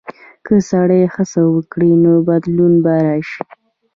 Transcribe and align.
که 0.45 0.55
سړی 0.69 1.01
هڅه 1.13 1.41
وکړي، 1.55 1.91
نو 2.03 2.13
بدلون 2.27 2.73
به 2.83 2.93
راشي. 3.05 3.41